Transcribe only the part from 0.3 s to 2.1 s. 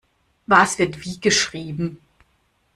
Was wird wie geschrieben?